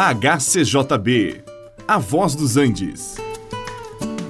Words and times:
HCJB, 0.00 1.42
A 1.88 1.98
Voz 1.98 2.36
dos 2.36 2.56
Andes. 2.56 3.16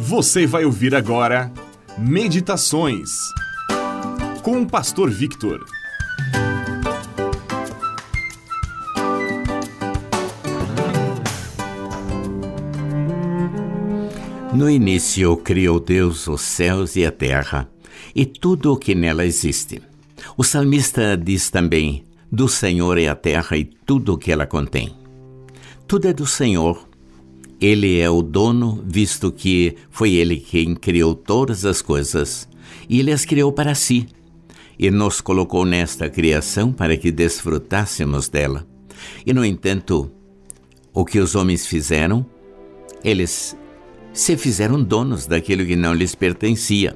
Você 0.01 0.46
vai 0.46 0.64
ouvir 0.64 0.95
agora 0.95 1.53
Meditações 1.98 3.11
com 4.43 4.62
o 4.62 4.67
Pastor 4.67 5.11
Victor. 5.11 5.62
No 14.55 14.71
início 14.71 15.37
criou 15.37 15.79
Deus 15.79 16.27
os 16.29 16.41
céus 16.41 16.96
e 16.96 17.05
a 17.05 17.12
terra 17.12 17.69
e 18.14 18.25
tudo 18.25 18.72
o 18.72 18.79
que 18.79 18.94
nela 18.94 19.27
existe. 19.27 19.82
O 20.35 20.43
salmista 20.43 21.14
diz 21.14 21.50
também: 21.50 22.05
Do 22.32 22.49
Senhor 22.49 22.96
é 22.96 23.08
a 23.08 23.14
terra 23.14 23.55
e 23.58 23.66
tudo 23.66 24.14
o 24.14 24.19
que 24.19 24.32
ela 24.32 24.46
contém. 24.46 24.97
Tudo 25.89 26.07
é 26.07 26.13
do 26.13 26.27
Senhor. 26.27 26.87
Ele 27.59 27.99
é 27.99 28.11
o 28.11 28.21
dono, 28.21 28.85
visto 28.87 29.33
que 29.33 29.75
foi 29.89 30.13
Ele 30.13 30.37
quem 30.37 30.75
criou 30.75 31.14
todas 31.14 31.64
as 31.64 31.81
coisas, 31.81 32.47
e 32.87 33.01
Ele 33.01 33.11
as 33.11 33.25
criou 33.25 33.51
para 33.51 33.75
si, 33.75 34.06
e 34.78 34.91
nos 34.91 35.23
colocou 35.23 35.64
nesta 35.64 36.11
criação 36.11 36.75
para 36.75 36.95
que 36.98 37.11
desfrutássemos 37.11 38.28
dela. 38.28 38.67
E, 39.25 39.33
no 39.33 39.42
entanto, 39.42 40.11
o 40.92 41.06
que 41.06 41.19
os 41.19 41.34
homens 41.34 41.67
fizeram, 41.67 42.25
eles 43.03 43.56
se 44.12 44.36
fizeram 44.36 44.83
donos 44.83 45.27
daquilo 45.27 45.64
que 45.64 45.75
não 45.75 45.95
lhes 45.95 46.14
pertencia. 46.14 46.95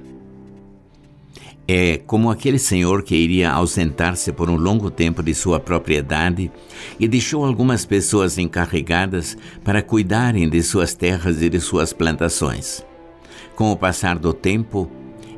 É 1.66 1.98
como 2.06 2.30
aquele 2.30 2.58
senhor 2.58 3.02
que 3.02 3.14
iria 3.14 3.50
ausentar-se 3.50 4.32
por 4.32 4.50
um 4.50 4.56
longo 4.56 4.90
tempo 4.90 5.22
de 5.22 5.32
sua 5.32 5.60
propriedade 5.60 6.50
e 6.98 7.06
deixou 7.06 7.44
algumas 7.44 7.86
pessoas 7.86 8.36
encarregadas 8.36 9.36
para 9.62 9.82
cuidarem 9.82 10.48
de 10.48 10.62
suas 10.62 10.94
terras 10.94 11.40
e 11.40 11.48
de 11.48 11.60
suas 11.60 11.92
plantações. 11.92 12.84
Com 13.54 13.70
o 13.70 13.76
passar 13.76 14.18
do 14.18 14.32
tempo, 14.32 14.90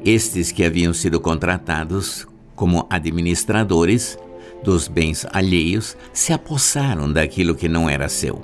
estes 0.04 0.50
que 0.50 0.64
haviam 0.64 0.94
sido 0.94 1.20
contratados 1.20 2.26
como 2.54 2.86
administradores 2.88 4.18
dos 4.62 4.88
bens 4.88 5.26
alheios 5.30 5.96
se 6.12 6.32
apossaram 6.32 7.12
daquilo 7.12 7.54
que 7.54 7.68
não 7.68 7.88
era 7.88 8.08
seu. 8.08 8.40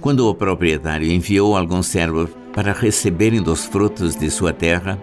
Quando 0.00 0.28
o 0.28 0.34
proprietário 0.34 1.10
enviou 1.10 1.56
alguns 1.56 1.86
servos 1.86 2.30
para 2.52 2.72
receberem 2.72 3.40
dos 3.40 3.64
frutos 3.64 4.16
de 4.16 4.30
sua 4.30 4.52
terra, 4.52 5.00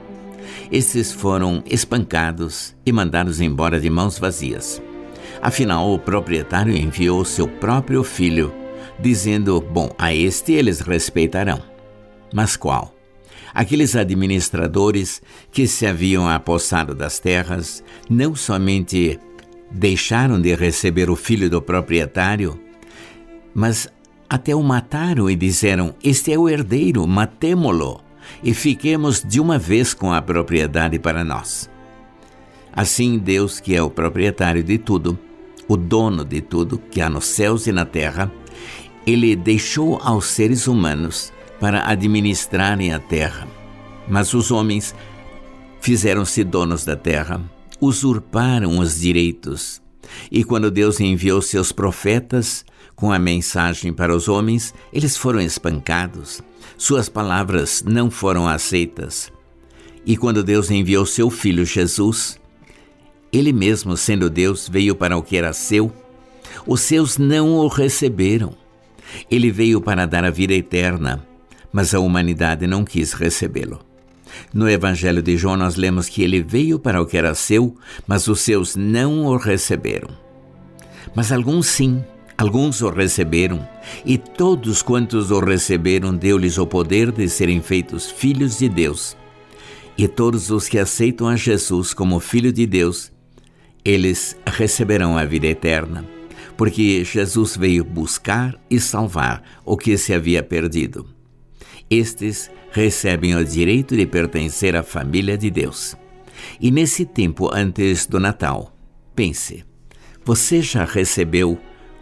esses 0.71 1.11
foram 1.11 1.63
espancados 1.65 2.75
e 2.85 2.91
mandados 2.91 3.41
embora 3.41 3.79
de 3.79 3.89
mãos 3.89 4.17
vazias. 4.17 4.81
Afinal, 5.41 5.93
o 5.93 5.99
proprietário 5.99 6.75
enviou 6.75 7.23
seu 7.25 7.47
próprio 7.47 8.03
filho, 8.03 8.53
dizendo: 8.99 9.59
Bom, 9.61 9.89
a 9.97 10.13
este 10.13 10.53
eles 10.53 10.79
respeitarão. 10.79 11.61
Mas 12.33 12.55
qual? 12.55 12.93
Aqueles 13.53 13.95
administradores 13.95 15.21
que 15.51 15.67
se 15.67 15.85
haviam 15.85 16.27
apossado 16.27 16.95
das 16.95 17.19
terras 17.19 17.83
não 18.09 18.35
somente 18.35 19.19
deixaram 19.69 20.41
de 20.41 20.55
receber 20.55 21.09
o 21.09 21.15
filho 21.15 21.49
do 21.49 21.61
proprietário, 21.61 22.59
mas 23.53 23.87
até 24.29 24.55
o 24.55 24.63
mataram 24.63 25.29
e 25.29 25.35
disseram: 25.35 25.93
Este 26.03 26.33
é 26.33 26.37
o 26.37 26.49
herdeiro, 26.49 27.05
matemo-lo 27.05 28.02
e 28.43 28.53
fiquemos 28.53 29.23
de 29.23 29.39
uma 29.39 29.57
vez 29.57 29.93
com 29.93 30.11
a 30.11 30.21
propriedade 30.21 30.99
para 30.99 31.23
nós. 31.23 31.69
Assim, 32.71 33.19
Deus, 33.19 33.59
que 33.59 33.75
é 33.75 33.81
o 33.81 33.89
proprietário 33.89 34.63
de 34.63 34.77
tudo, 34.77 35.17
o 35.67 35.77
dono 35.77 36.25
de 36.25 36.41
tudo 36.41 36.77
que 36.77 37.01
há 37.01 37.09
nos 37.09 37.25
céus 37.25 37.67
e 37.67 37.71
na 37.71 37.85
terra, 37.85 38.31
ele 39.05 39.35
deixou 39.35 39.99
aos 40.01 40.25
seres 40.25 40.67
humanos 40.67 41.31
para 41.59 41.87
administrarem 41.87 42.93
a 42.93 42.99
terra. 42.99 43.47
Mas 44.07 44.33
os 44.33 44.51
homens 44.51 44.95
fizeram-se 45.79 46.43
donos 46.43 46.83
da 46.83 46.95
terra, 46.95 47.41
usurparam 47.79 48.79
os 48.79 48.99
direitos. 48.99 49.81
E 50.31 50.43
quando 50.43 50.71
Deus 50.71 50.99
enviou 50.99 51.41
seus 51.41 51.71
profetas 51.71 52.65
com 52.95 53.11
a 53.11 53.19
mensagem 53.19 53.91
para 53.93 54.15
os 54.15 54.27
homens, 54.27 54.73
eles 54.91 55.17
foram 55.17 55.41
espancados 55.41 56.41
suas 56.77 57.07
palavras 57.07 57.83
não 57.85 58.09
foram 58.09 58.47
aceitas. 58.47 59.31
E 60.05 60.17
quando 60.17 60.43
Deus 60.43 60.69
enviou 60.69 61.05
seu 61.05 61.29
filho 61.29 61.65
Jesus, 61.65 62.39
ele 63.31 63.53
mesmo, 63.53 63.95
sendo 63.95 64.29
Deus, 64.29 64.67
veio 64.67 64.95
para 64.95 65.17
o 65.17 65.23
que 65.23 65.37
era 65.37 65.53
seu. 65.53 65.91
Os 66.67 66.81
seus 66.81 67.17
não 67.17 67.51
o 67.55 67.67
receberam. 67.67 68.53
Ele 69.29 69.51
veio 69.51 69.79
para 69.79 70.05
dar 70.05 70.25
a 70.25 70.29
vida 70.29 70.53
eterna, 70.53 71.25
mas 71.71 71.93
a 71.93 71.99
humanidade 71.99 72.67
não 72.67 72.83
quis 72.83 73.13
recebê-lo. 73.13 73.79
No 74.53 74.69
Evangelho 74.69 75.21
de 75.21 75.37
João, 75.37 75.57
nós 75.57 75.75
lemos 75.75 76.09
que 76.09 76.23
ele 76.23 76.41
veio 76.41 76.79
para 76.79 77.01
o 77.01 77.05
que 77.05 77.17
era 77.17 77.35
seu, 77.35 77.75
mas 78.07 78.27
os 78.27 78.41
seus 78.41 78.75
não 78.75 79.25
o 79.25 79.37
receberam. 79.37 80.09
Mas 81.15 81.31
alguns 81.31 81.67
sim, 81.67 82.03
Alguns 82.37 82.81
o 82.81 82.89
receberam, 82.89 83.67
e 84.03 84.17
todos 84.17 84.81
quantos 84.81 85.29
o 85.29 85.39
receberam, 85.39 86.15
deu-lhes 86.15 86.57
o 86.57 86.65
poder 86.65 87.11
de 87.11 87.29
serem 87.29 87.61
feitos 87.61 88.09
filhos 88.09 88.57
de 88.57 88.67
Deus. 88.67 89.15
E 89.97 90.07
todos 90.07 90.49
os 90.49 90.67
que 90.67 90.79
aceitam 90.79 91.27
a 91.27 91.35
Jesus 91.35 91.93
como 91.93 92.19
Filho 92.19 92.51
de 92.51 92.65
Deus, 92.65 93.11
eles 93.85 94.35
receberão 94.45 95.15
a 95.15 95.23
vida 95.23 95.45
eterna, 95.45 96.03
porque 96.57 97.03
Jesus 97.03 97.55
veio 97.55 97.83
buscar 97.83 98.59
e 98.69 98.79
salvar 98.79 99.43
o 99.63 99.77
que 99.77 99.95
se 99.95 100.13
havia 100.13 100.41
perdido. 100.41 101.07
Estes 101.93 102.49
recebem 102.71 103.35
o 103.35 103.45
direito 103.45 103.95
de 103.95 104.07
pertencer 104.07 104.75
à 104.75 104.81
família 104.81 105.37
de 105.37 105.51
Deus. 105.51 105.95
E 106.59 106.71
nesse 106.71 107.05
tempo 107.05 107.53
antes 107.53 108.07
do 108.07 108.19
Natal, 108.19 108.75
pense: 109.15 109.63
você 110.25 110.59
já 110.59 110.85
recebeu 110.85 111.59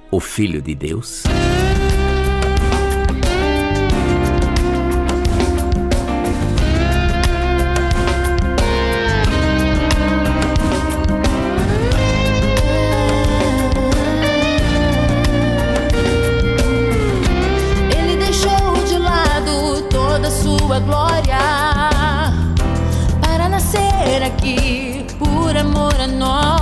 o 0.09 0.19
Filho 0.21 0.61
de 0.61 0.73
Deus? 0.73 1.23
aqui 24.31 25.05
por 25.17 25.55
amor 25.57 25.93
a 25.99 26.07
nós. 26.07 26.60